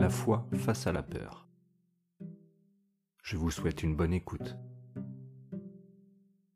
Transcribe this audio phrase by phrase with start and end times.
[0.00, 1.46] La foi face à la peur.
[3.22, 4.56] Je vous souhaite une bonne écoute.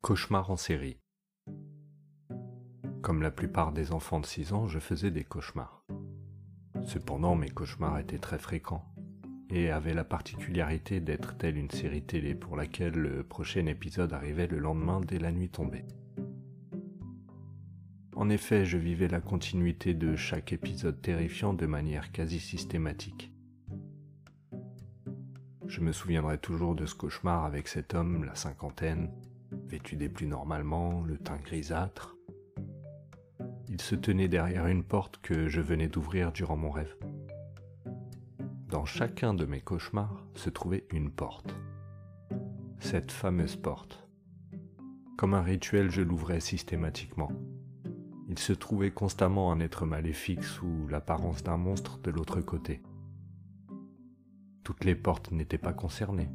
[0.00, 0.96] Cauchemar en série.
[3.02, 5.84] Comme la plupart des enfants de 6 ans, je faisais des cauchemars.
[6.86, 8.90] Cependant, mes cauchemars étaient très fréquents
[9.50, 14.46] et avaient la particularité d'être telle une série télé pour laquelle le prochain épisode arrivait
[14.46, 15.84] le lendemain dès la nuit tombée.
[18.16, 23.33] En effet, je vivais la continuité de chaque épisode terrifiant de manière quasi systématique.
[25.74, 29.10] Je me souviendrai toujours de ce cauchemar avec cet homme, la cinquantaine,
[29.66, 32.14] vêtu des plus normalement, le teint grisâtre.
[33.68, 36.94] Il se tenait derrière une porte que je venais d'ouvrir durant mon rêve.
[38.68, 41.56] Dans chacun de mes cauchemars se trouvait une porte.
[42.78, 44.08] Cette fameuse porte.
[45.18, 47.32] Comme un rituel, je l'ouvrais systématiquement.
[48.28, 52.80] Il se trouvait constamment un être maléfique sous l'apparence d'un monstre de l'autre côté.
[54.64, 56.30] Toutes les portes n'étaient pas concernées,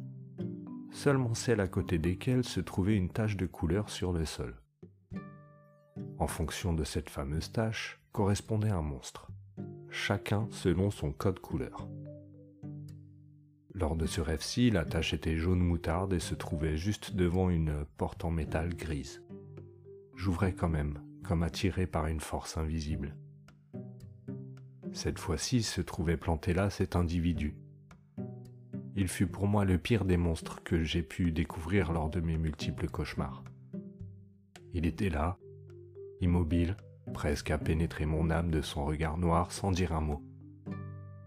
[0.92, 4.54] seulement celles à côté desquelles se trouvait une tache de couleur sur le sol.
[6.16, 9.32] En fonction de cette fameuse tache correspondait un monstre,
[9.90, 11.88] chacun selon son code couleur.
[13.74, 17.84] Lors de ce rêve-ci, la tache était jaune moutarde et se trouvait juste devant une
[17.96, 19.24] porte en métal grise.
[20.14, 23.16] J'ouvrais quand même, comme attiré par une force invisible.
[24.92, 27.56] Cette fois-ci se trouvait planté là cet individu.
[29.00, 32.36] Il fut pour moi le pire des monstres que j'ai pu découvrir lors de mes
[32.36, 33.42] multiples cauchemars.
[34.74, 35.38] Il était là,
[36.20, 36.76] immobile,
[37.14, 40.22] presque à pénétrer mon âme de son regard noir sans dire un mot.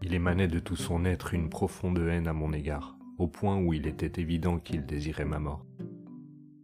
[0.03, 3.73] Il émanait de tout son être une profonde haine à mon égard, au point où
[3.73, 5.65] il était évident qu'il désirait ma mort.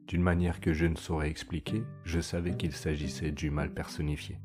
[0.06, 4.40] D'une manière que je ne saurais expliquer, je savais qu'il s'agissait du mal personnifié.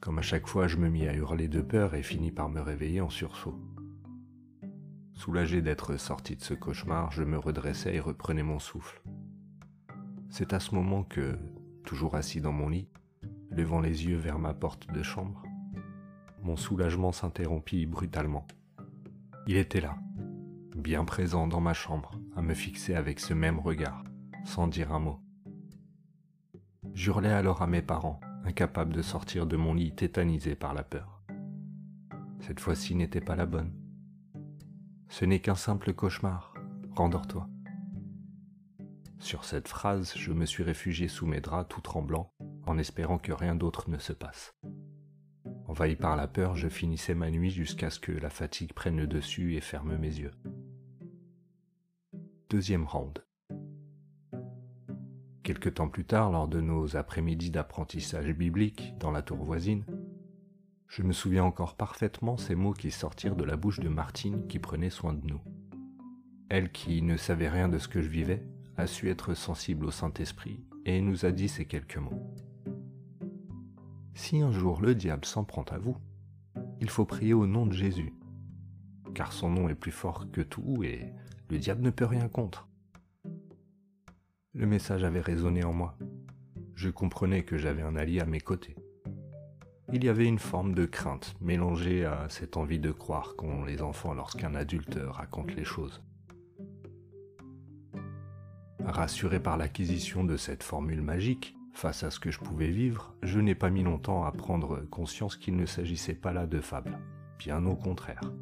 [0.00, 2.60] Comme à chaque fois, je me mis à hurler de peur et finis par me
[2.60, 3.58] réveiller en sursaut.
[5.16, 9.02] Soulagé d'être sorti de ce cauchemar, je me redressai et reprenais mon souffle.
[10.28, 11.38] C'est à ce moment que,
[11.84, 12.86] toujours assis dans mon lit,
[13.50, 15.42] levant les yeux vers ma porte de chambre,
[16.42, 18.46] mon soulagement s'interrompit brutalement.
[19.46, 19.96] Il était là,
[20.76, 24.04] bien présent dans ma chambre, à me fixer avec ce même regard,
[24.44, 25.18] sans dire un mot.
[26.92, 31.22] J'hurlai alors à mes parents, incapables de sortir de mon lit tétanisé par la peur.
[32.40, 33.72] Cette fois-ci n'était pas la bonne.
[35.08, 36.52] Ce n'est qu'un simple cauchemar,
[36.94, 37.48] rendors-toi.
[39.18, 42.32] Sur cette phrase, je me suis réfugié sous mes draps tout tremblant,
[42.66, 44.54] en espérant que rien d'autre ne se passe.
[45.66, 49.06] Envahi par la peur, je finissais ma nuit jusqu'à ce que la fatigue prenne le
[49.06, 50.32] dessus et ferme mes yeux.
[52.50, 53.24] Deuxième round.
[55.42, 59.84] Quelque temps plus tard, lors de nos après-midi d'apprentissage biblique dans la tour voisine,
[60.88, 64.58] je me souviens encore parfaitement ces mots qui sortirent de la bouche de Martine qui
[64.58, 65.40] prenait soin de nous.
[66.48, 69.90] Elle qui ne savait rien de ce que je vivais a su être sensible au
[69.90, 72.32] Saint-Esprit et nous a dit ces quelques mots.
[74.14, 75.96] Si un jour le diable s'en prend à vous,
[76.80, 78.14] il faut prier au nom de Jésus,
[79.14, 81.12] car son nom est plus fort que tout et
[81.50, 82.68] le diable ne peut rien contre.
[84.52, 85.98] Le message avait résonné en moi.
[86.74, 88.76] Je comprenais que j'avais un allié à mes côtés.
[89.92, 93.82] Il y avait une forme de crainte mélangée à cette envie de croire qu'ont les
[93.82, 96.02] enfants lorsqu'un adulte raconte les choses.
[98.84, 103.38] Rassuré par l'acquisition de cette formule magique, face à ce que je pouvais vivre, je
[103.38, 106.98] n'ai pas mis longtemps à prendre conscience qu'il ne s'agissait pas là de fable,
[107.38, 108.32] bien au contraire.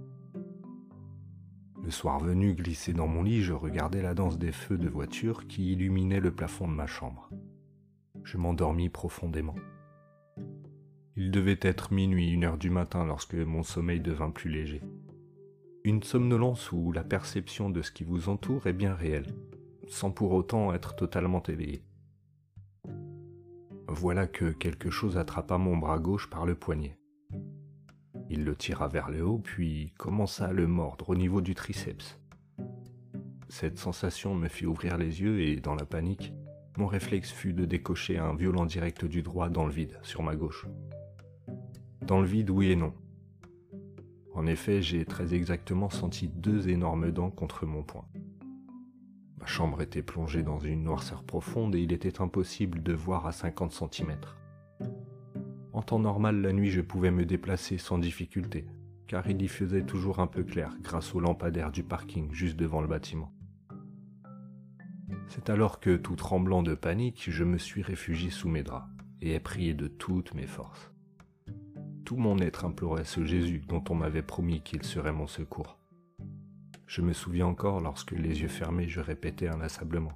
[1.82, 5.46] Le soir venu, glissé dans mon lit, je regardais la danse des feux de voiture
[5.46, 7.28] qui illuminaient le plafond de ma chambre.
[8.22, 9.56] Je m'endormis profondément.
[11.16, 14.82] Il devait être minuit, une heure du matin lorsque mon sommeil devint plus léger.
[15.84, 19.32] Une somnolence où la perception de ce qui vous entoure est bien réelle,
[19.86, 21.84] sans pour autant être totalement éveillé.
[23.86, 26.98] Voilà que quelque chose attrapa mon bras gauche par le poignet.
[28.28, 32.18] Il le tira vers le haut, puis commença à le mordre au niveau du triceps.
[33.48, 36.32] Cette sensation me fit ouvrir les yeux et, dans la panique,
[36.76, 40.34] mon réflexe fut de décocher un violent direct du droit dans le vide, sur ma
[40.34, 40.66] gauche.
[42.06, 42.92] Dans le vide, oui et non.
[44.34, 48.04] En effet, j'ai très exactement senti deux énormes dents contre mon poing.
[49.38, 53.32] Ma chambre était plongée dans une noirceur profonde et il était impossible de voir à
[53.32, 54.18] 50 cm.
[55.72, 58.66] En temps normal, la nuit, je pouvais me déplacer sans difficulté,
[59.06, 62.82] car il y faisait toujours un peu clair grâce aux lampadaires du parking juste devant
[62.82, 63.32] le bâtiment.
[65.28, 68.88] C'est alors que, tout tremblant de panique, je me suis réfugié sous mes draps
[69.22, 70.93] et ai prié de toutes mes forces.
[72.04, 75.78] Tout mon être implorait ce Jésus dont on m'avait promis qu'il serait mon secours.
[76.86, 80.12] Je me souviens encore lorsque, les yeux fermés, je répétais inlassablement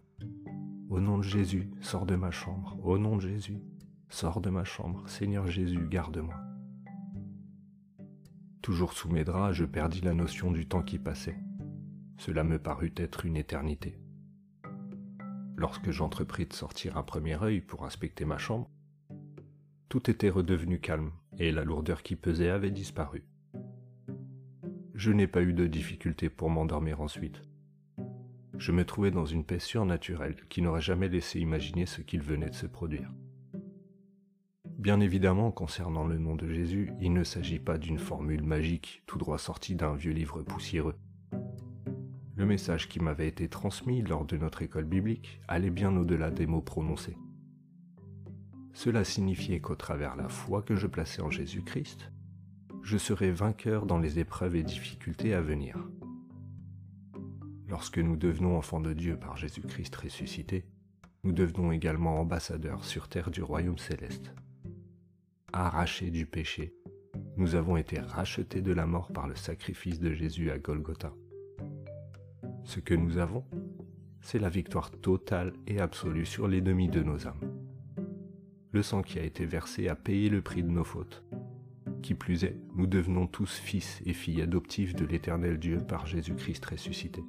[0.91, 2.79] Au nom de Jésus, sors de ma chambre.
[2.85, 3.63] Au nom de Jésus,
[4.11, 5.09] sors de ma chambre.
[5.09, 6.35] Seigneur Jésus, garde-moi.
[8.61, 11.39] Toujours sous mes draps, je perdis la notion du temps qui passait.
[12.19, 13.99] Cela me parut être une éternité.
[15.57, 18.69] Lorsque j'entrepris de sortir un premier œil pour inspecter ma chambre,
[19.89, 23.25] tout était redevenu calme et la lourdeur qui pesait avait disparu.
[24.95, 27.43] Je n'ai pas eu de difficulté pour m'endormir ensuite.
[28.59, 32.51] Je me trouvais dans une paix surnaturelle qui n'aurait jamais laissé imaginer ce qu'il venait
[32.51, 33.13] de se produire.
[34.65, 39.19] Bien évidemment, concernant le nom de Jésus, il ne s'agit pas d'une formule magique tout
[39.19, 40.97] droit sortie d'un vieux livre poussiéreux.
[42.35, 46.47] Le message qui m'avait été transmis lors de notre école biblique allait bien au-delà des
[46.47, 47.17] mots prononcés.
[48.79, 52.13] Cela signifiait qu'au travers la foi que je plaçais en Jésus-Christ,
[52.85, 55.77] je serais vainqueur dans les épreuves et difficultés à venir.
[57.67, 60.65] Lorsque nous devenons enfants de Dieu par Jésus-Christ ressuscité,
[61.25, 64.33] nous devenons également ambassadeurs sur terre du royaume céleste.
[65.53, 66.73] Arrachés du péché,
[67.37, 71.13] nous avons été rachetés de la mort par le sacrifice de Jésus à Golgotha.
[72.63, 73.45] Ce que nous avons,
[74.21, 77.58] c'est la victoire totale et absolue sur l'ennemi de nos âmes
[78.73, 81.25] le sang qui a été versé a payé le prix de nos fautes.
[82.03, 86.65] Qui plus est, nous devenons tous fils et filles adoptifs de l'éternel Dieu par Jésus-Christ
[86.65, 87.25] ressuscité.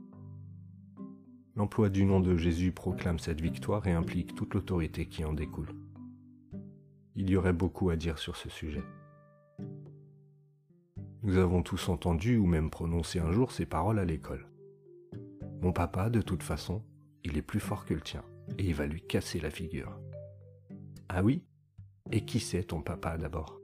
[1.55, 5.73] L'emploi du nom de Jésus proclame cette victoire et implique toute l'autorité qui en découle.
[7.15, 8.83] Il y aurait beaucoup à dire sur ce sujet.
[11.23, 14.47] Nous avons tous entendu ou même prononcé un jour ces paroles à l'école.
[15.61, 16.81] Mon papa, de toute façon,
[17.25, 18.23] il est plus fort que le tien,
[18.57, 19.99] et il va lui casser la figure.
[21.09, 21.43] Ah oui?
[22.11, 23.59] Et qui c'est ton papa d'abord?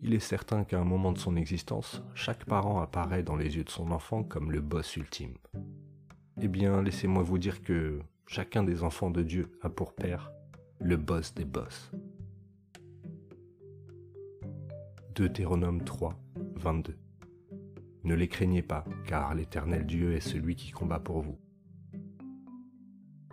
[0.00, 3.64] Il est certain qu'à un moment de son existence, chaque parent apparaît dans les yeux
[3.64, 5.34] de son enfant comme le boss ultime.
[6.40, 7.98] Eh bien, laissez-moi vous dire que
[8.28, 10.30] chacun des enfants de Dieu a pour père
[10.78, 11.90] le boss des boss.
[15.16, 16.14] Deutéronome 3,
[16.54, 16.96] 22.
[18.04, 21.38] Ne les craignez pas, car l'Éternel Dieu est celui qui combat pour vous.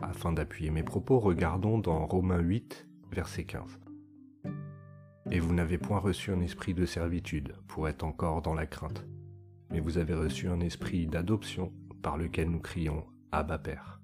[0.05, 3.79] Afin d'appuyer mes propos, regardons dans Romains 8, verset 15.
[5.31, 9.05] Et vous n'avez point reçu un esprit de servitude pour être encore dans la crainte,
[9.69, 11.71] mais vous avez reçu un esprit d'adoption
[12.01, 14.01] par lequel nous crions Abba Père.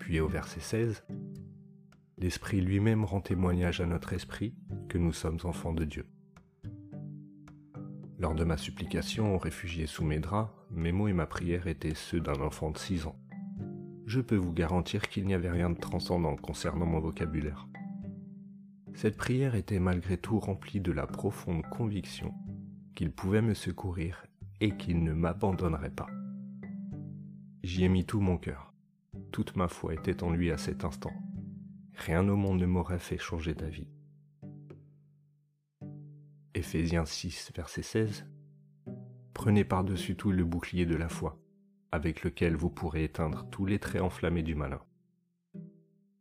[0.00, 1.04] Puis au verset 16,
[2.18, 4.56] l'Esprit lui-même rend témoignage à notre esprit
[4.88, 6.08] que nous sommes enfants de Dieu.
[8.18, 12.20] Lors de ma supplication, réfugié sous mes draps, mes mots et ma prière étaient ceux
[12.20, 13.16] d'un enfant de six ans
[14.06, 17.68] je peux vous garantir qu'il n'y avait rien de transcendant concernant mon vocabulaire.
[18.94, 22.34] Cette prière était malgré tout remplie de la profonde conviction
[22.94, 24.26] qu'il pouvait me secourir
[24.60, 26.08] et qu'il ne m'abandonnerait pas.
[27.62, 28.72] J'y ai mis tout mon cœur.
[29.32, 31.12] Toute ma foi était en lui à cet instant.
[31.94, 33.88] Rien au monde ne m'aurait fait changer d'avis.
[36.54, 38.26] Éphésiens 6, verset 16.
[39.32, 41.38] Prenez par-dessus tout le bouclier de la foi
[41.94, 44.80] avec lequel vous pourrez éteindre tous les traits enflammés du malin.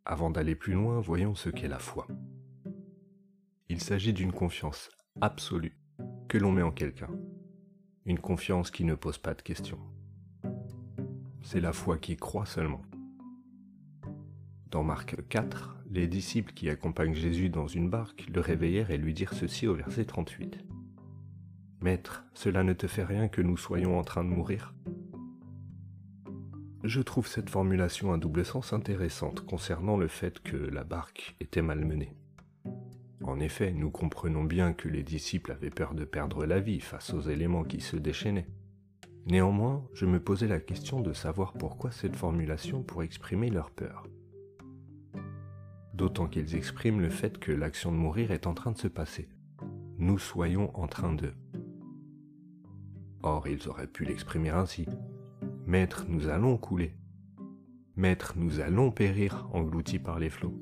[0.06, 2.06] Avant d'aller plus loin, voyons ce qu'est la foi.
[3.70, 5.76] Il s'agit d'une confiance absolue
[6.30, 7.10] que l'on met en quelqu'un.
[8.06, 9.80] Une confiance qui ne pose pas de questions.
[11.42, 12.84] C'est la foi qui croit seulement.
[14.70, 19.16] Dans Marc 4, les disciples qui accompagnent Jésus dans une barque le réveillèrent et lui
[19.16, 20.60] dirent ceci au verset 38.
[21.82, 24.76] Maître, cela ne te fait rien que nous soyons en train de mourir
[26.84, 31.62] je trouve cette formulation à double sens intéressante concernant le fait que la barque était
[31.62, 32.14] malmenée.
[33.24, 37.14] En effet, nous comprenons bien que les disciples avaient peur de perdre la vie face
[37.14, 38.50] aux éléments qui se déchaînaient.
[39.28, 44.06] Néanmoins, je me posais la question de savoir pourquoi cette formulation pour exprimer leur peur.
[45.94, 49.30] D'autant qu'ils expriment le fait que l'action de mourir est en train de se passer.
[49.98, 51.32] Nous soyons en train de.
[53.22, 54.86] Or, ils auraient pu l'exprimer ainsi,
[55.66, 56.94] Maître, nous allons couler.
[57.96, 60.58] Maître, nous allons périr, engloutis par les flots.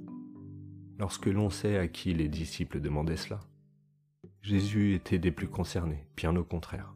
[1.00, 3.40] Lorsque l'on sait à qui les disciples demandaient cela,
[4.42, 6.94] Jésus était des plus concernés, bien au contraire.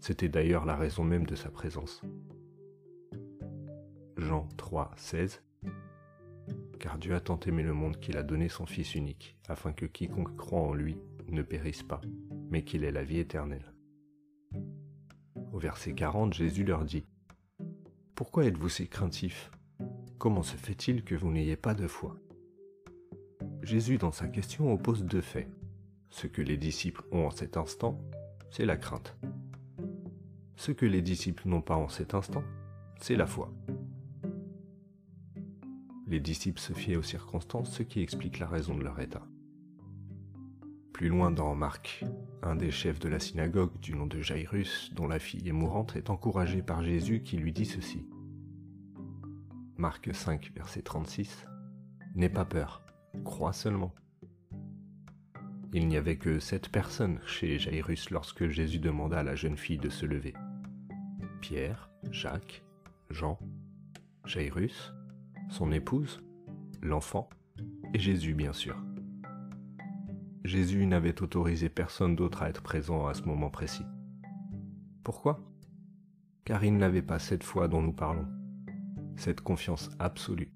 [0.00, 2.02] C'était d'ailleurs la raison même de sa présence.
[4.16, 5.42] Jean 3, 16
[6.80, 9.86] Car Dieu a tant aimé le monde qu'il a donné son Fils unique, afin que
[9.86, 10.96] quiconque croit en lui
[11.32, 12.00] ne périsse pas,
[12.50, 13.72] mais qu'il ait la vie éternelle.
[15.52, 17.04] Au verset 40, Jésus leur dit
[18.22, 19.50] pourquoi êtes-vous si craintif?
[20.16, 22.16] Comment se fait-il que vous n'ayez pas de foi?
[23.64, 25.50] Jésus, dans sa question, oppose deux faits.
[26.08, 27.98] Ce que les disciples ont en cet instant,
[28.52, 29.16] c'est la crainte.
[30.54, 32.44] Ce que les disciples n'ont pas en cet instant,
[33.00, 33.52] c'est la foi.
[36.06, 39.26] Les disciples se fiaient aux circonstances, ce qui explique la raison de leur état.
[41.02, 42.04] Plus loin dans Marc,
[42.44, 45.96] un des chefs de la synagogue du nom de Jairus, dont la fille est mourante,
[45.96, 48.06] est encouragé par Jésus qui lui dit ceci.
[49.76, 51.48] Marc 5, verset 36.
[52.14, 52.82] N'aie pas peur,
[53.24, 53.92] crois seulement.
[55.72, 59.78] Il n'y avait que sept personnes chez Jairus lorsque Jésus demanda à la jeune fille
[59.78, 60.34] de se lever.
[61.40, 62.62] Pierre, Jacques,
[63.10, 63.40] Jean,
[64.24, 64.94] Jairus,
[65.50, 66.22] son épouse,
[66.80, 67.28] l'enfant
[67.92, 68.76] et Jésus bien sûr.
[70.44, 73.86] Jésus n'avait autorisé personne d'autre à être présent à ce moment précis.
[75.04, 75.40] Pourquoi?
[76.44, 78.26] Car il n'avait pas cette foi dont nous parlons,
[79.16, 80.52] cette confiance absolue.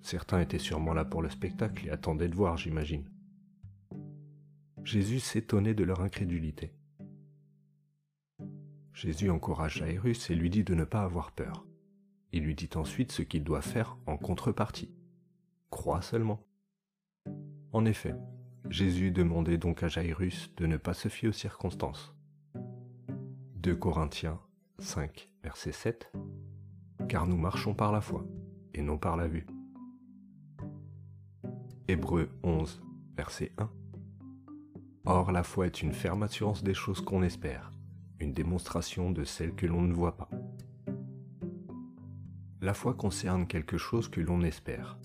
[0.00, 3.04] Certains étaient sûrement là pour le spectacle et attendaient de voir, j'imagine.
[4.84, 6.72] Jésus s'étonnait de leur incrédulité.
[8.94, 11.66] Jésus encourage Jairus et lui dit de ne pas avoir peur.
[12.32, 14.90] Il lui dit ensuite ce qu'il doit faire en contrepartie.
[15.70, 16.42] Crois seulement.
[17.72, 18.14] En effet,
[18.70, 22.14] Jésus demandait donc à Jairus de ne pas se fier aux circonstances.
[23.56, 24.40] 2 Corinthiens
[24.78, 26.12] 5, verset 7
[27.08, 28.24] Car nous marchons par la foi
[28.74, 29.46] et non par la vue.
[31.88, 32.82] Hébreu 11,
[33.16, 33.70] verset 1
[35.04, 37.72] Or la foi est une ferme assurance des choses qu'on espère,
[38.20, 40.30] une démonstration de celles que l'on ne voit pas.
[42.60, 44.98] La foi concerne quelque chose que l'on espère,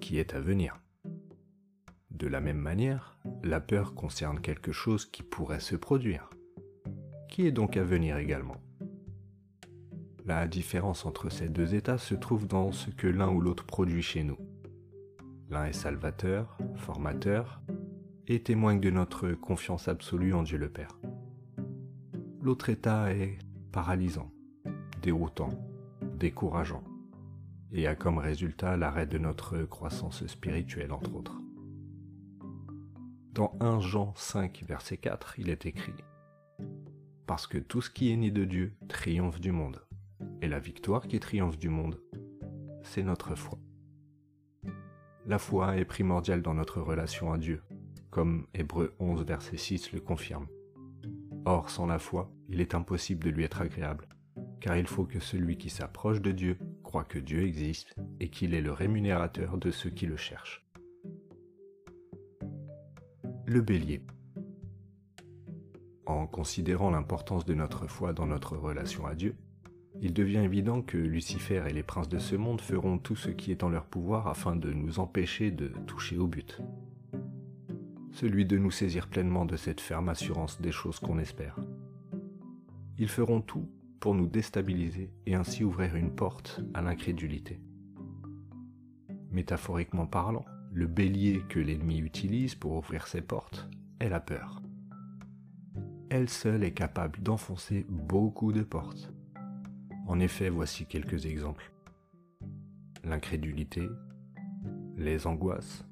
[0.00, 0.80] qui est à venir.
[2.16, 6.30] De la même manière, la peur concerne quelque chose qui pourrait se produire,
[7.28, 8.56] qui est donc à venir également.
[10.24, 14.00] La différence entre ces deux états se trouve dans ce que l'un ou l'autre produit
[14.00, 14.38] chez nous.
[15.50, 17.60] L'un est salvateur, formateur,
[18.26, 20.98] et témoigne de notre confiance absolue en Dieu le Père.
[22.40, 23.36] L'autre état est
[23.72, 24.32] paralysant,
[25.02, 25.50] déroutant,
[26.16, 26.82] décourageant,
[27.72, 31.42] et a comme résultat l'arrêt de notre croissance spirituelle, entre autres.
[33.36, 35.92] Dans 1 Jean 5, verset 4, il est écrit
[37.26, 39.86] Parce que tout ce qui est né de Dieu triomphe du monde,
[40.40, 42.00] et la victoire qui triomphe du monde,
[42.82, 43.58] c'est notre foi.
[45.26, 47.62] La foi est primordiale dans notre relation à Dieu,
[48.08, 50.46] comme Hébreu 11, verset 6 le confirme.
[51.44, 54.08] Or, sans la foi, il est impossible de lui être agréable,
[54.62, 58.54] car il faut que celui qui s'approche de Dieu croit que Dieu existe et qu'il
[58.54, 60.65] est le rémunérateur de ceux qui le cherchent
[63.46, 64.02] le bélier.
[66.04, 69.36] En considérant l'importance de notre foi dans notre relation à Dieu,
[70.02, 73.52] il devient évident que Lucifer et les princes de ce monde feront tout ce qui
[73.52, 76.60] est en leur pouvoir afin de nous empêcher de toucher au but.
[78.10, 81.56] Celui de nous saisir pleinement de cette ferme assurance des choses qu'on espère.
[82.98, 83.68] Ils feront tout
[84.00, 87.60] pour nous déstabiliser et ainsi ouvrir une porte à l'incrédulité.
[89.30, 90.44] Métaphoriquement parlant,
[90.76, 93.66] le bélier que l'ennemi utilise pour ouvrir ses portes
[93.98, 94.60] est la peur.
[96.10, 99.10] Elle seule est capable d'enfoncer beaucoup de portes.
[100.06, 101.72] En effet, voici quelques exemples.
[103.04, 103.88] L'incrédulité,
[104.98, 105.86] les angoisses,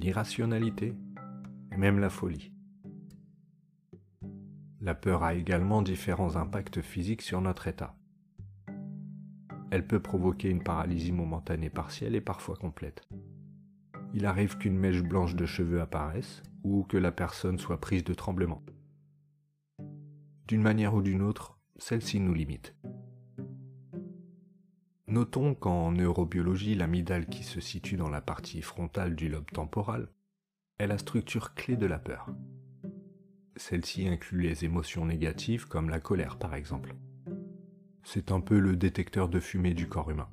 [0.00, 0.94] l'irrationalité
[1.76, 2.50] même la folie.
[4.80, 7.94] La peur a également différents impacts physiques sur notre état.
[9.70, 13.06] Elle peut provoquer une paralysie momentanée partielle et parfois complète
[14.14, 18.14] il arrive qu'une mèche blanche de cheveux apparaisse ou que la personne soit prise de
[18.14, 18.62] tremblement.
[20.46, 22.74] D'une manière ou d'une autre, celle-ci nous limite.
[25.06, 30.08] Notons qu'en neurobiologie, l'amygdale qui se situe dans la partie frontale du lobe temporal
[30.78, 32.28] est la structure clé de la peur.
[33.56, 36.94] Celle-ci inclut les émotions négatives comme la colère par exemple.
[38.04, 40.28] C'est un peu le détecteur de fumée du corps humain.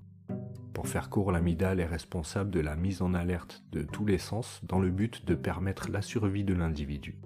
[0.75, 4.59] Pour faire court, l'amygdale est responsable de la mise en alerte de tous les sens
[4.63, 7.17] dans le but de permettre la survie de l'individu.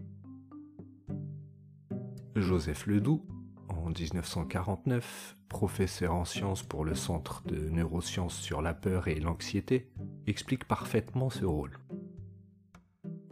[2.35, 3.25] Joseph Ledoux,
[3.67, 9.89] en 1949, professeur en sciences pour le Centre de neurosciences sur la peur et l'anxiété,
[10.27, 11.79] explique parfaitement ce rôle.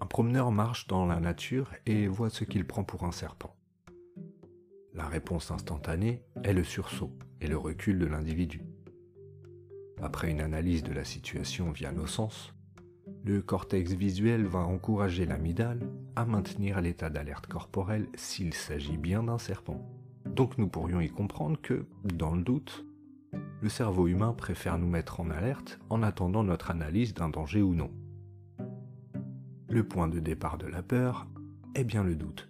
[0.02, 3.56] Un promeneur marche dans la nature et voit ce qu'il prend pour un serpent.
[4.96, 8.67] La réponse instantanée est le sursaut et le recul de l'individu.
[10.02, 12.54] Après une analyse de la situation via nos sens,
[13.24, 19.38] le cortex visuel va encourager l'amygdale à maintenir l'état d'alerte corporelle s'il s'agit bien d'un
[19.38, 19.82] serpent.
[20.26, 22.86] Donc nous pourrions y comprendre que, dans le doute,
[23.62, 27.74] le cerveau humain préfère nous mettre en alerte en attendant notre analyse d'un danger ou
[27.74, 27.92] non.
[29.70, 31.28] le point de départ de la peur
[31.76, 32.50] est bien le doute.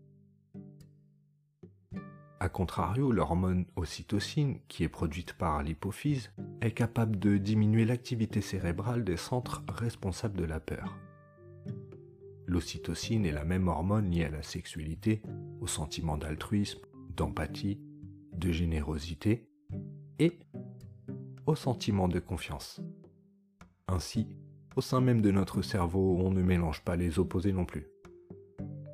[2.40, 9.04] A contrario, l'hormone ocytocine, qui est produite par l'hypophyse, est capable de diminuer l'activité cérébrale
[9.04, 10.98] des centres responsables de la peur.
[12.48, 15.22] L'ocytocine est la même hormone liée à la sexualité,
[15.60, 16.80] au sentiment d'altruisme,
[17.16, 17.82] d'empathie,
[18.34, 19.50] de générosité
[20.20, 20.40] et
[21.46, 22.82] au sentiment de confiance.
[23.88, 24.28] Ainsi,
[24.76, 27.88] au sein même de notre cerveau, on ne mélange pas les opposés non plus.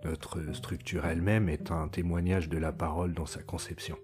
[0.03, 3.97] Notre structure elle-même est un témoignage de la parole dans sa conception.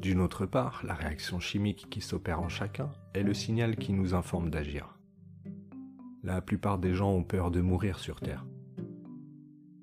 [0.00, 4.14] D'une autre part, la réaction chimique qui s'opère en chacun est le signal qui nous
[4.14, 4.96] informe d'agir.
[6.22, 8.46] La plupart des gens ont peur de mourir sur Terre.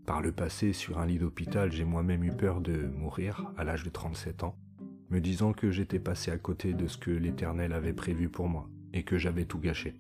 [0.06, 3.84] Par le passé, sur un lit d'hôpital, j'ai moi-même eu peur de mourir à l'âge
[3.84, 4.56] de 37 ans,
[5.10, 8.70] me disant que j'étais passé à côté de ce que l'Éternel avait prévu pour moi
[8.94, 10.00] et que j'avais tout gâché.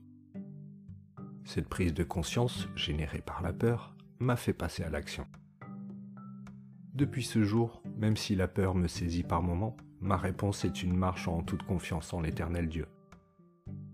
[1.43, 5.27] Cette prise de conscience, générée par la peur, m'a fait passer à l'action.
[6.93, 10.95] Depuis ce jour, même si la peur me saisit par moments, ma réponse est une
[10.95, 12.87] marche en toute confiance en l'Éternel Dieu.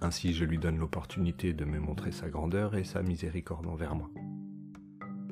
[0.01, 4.09] Ainsi je lui donne l'opportunité de me montrer sa grandeur et sa miséricorde envers moi.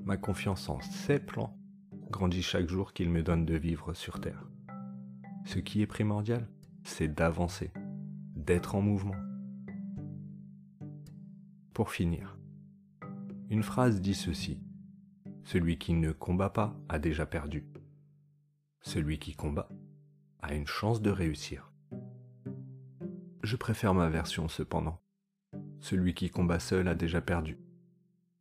[0.06, 1.56] Ma confiance en ses plans
[2.12, 4.48] grandit chaque jour qu'il me donne de vivre sur Terre.
[5.46, 6.48] Ce qui est primordial,
[6.84, 7.72] c'est d'avancer,
[8.36, 9.16] d'être en mouvement.
[11.74, 12.38] Pour finir,
[13.50, 14.62] une phrase dit ceci.
[15.44, 17.66] Celui qui ne combat pas a déjà perdu.
[18.82, 19.70] Celui qui combat
[20.42, 21.72] a une chance de réussir.
[23.44, 25.00] Je préfère ma version cependant.
[25.80, 27.60] Celui qui combat seul a déjà perdu.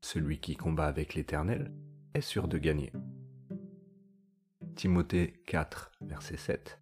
[0.01, 1.73] Celui qui combat avec l'Éternel
[2.15, 2.93] est sûr de gagner.
[4.77, 6.81] Timothée 4, verset 7.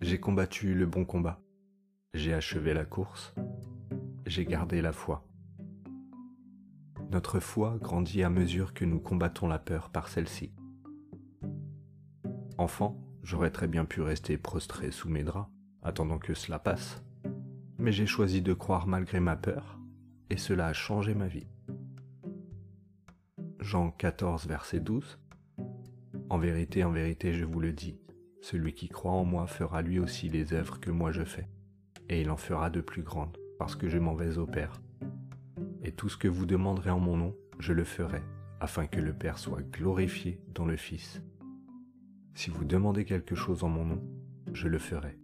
[0.00, 1.42] J'ai combattu le bon combat.
[2.14, 3.34] J'ai achevé la course.
[4.24, 5.26] J'ai gardé la foi.
[7.10, 10.52] Notre foi grandit à mesure que nous combattons la peur par celle-ci.
[12.58, 15.50] Enfant, j'aurais très bien pu rester prostré sous mes draps,
[15.82, 17.02] attendant que cela passe.
[17.78, 19.78] Mais j'ai choisi de croire malgré ma peur,
[20.30, 21.46] et cela a changé ma vie.
[23.60, 25.18] Jean 14, verset 12.
[26.30, 28.00] En vérité, en vérité, je vous le dis,
[28.40, 31.48] celui qui croit en moi fera lui aussi les œuvres que moi je fais,
[32.08, 34.80] et il en fera de plus grandes, parce que je m'en vais au Père.
[35.82, 38.22] Et tout ce que vous demanderez en mon nom, je le ferai,
[38.60, 41.20] afin que le Père soit glorifié dans le Fils.
[42.36, 44.02] Si vous demandez quelque chose en mon nom,
[44.52, 45.16] je le ferai.